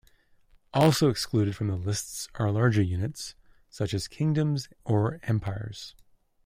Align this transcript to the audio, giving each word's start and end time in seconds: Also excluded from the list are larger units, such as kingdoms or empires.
Also 0.73 1.09
excluded 1.11 1.55
from 1.55 1.67
the 1.67 1.75
list 1.75 2.27
are 2.33 2.49
larger 2.49 2.81
units, 2.81 3.35
such 3.69 3.93
as 3.93 4.07
kingdoms 4.07 4.67
or 4.83 5.19
empires. 5.25 5.93